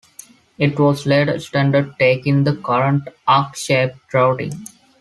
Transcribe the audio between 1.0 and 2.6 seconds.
later extended, taking the